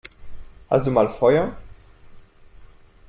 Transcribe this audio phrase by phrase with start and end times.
[0.71, 1.51] Hast du mal Feuer?